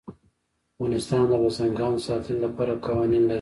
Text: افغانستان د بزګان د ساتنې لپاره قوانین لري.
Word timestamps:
افغانستان 0.75 1.21
د 1.29 1.33
بزګان 1.43 1.93
د 1.95 1.99
ساتنې 2.07 2.37
لپاره 2.45 2.81
قوانین 2.85 3.23
لري. 3.25 3.29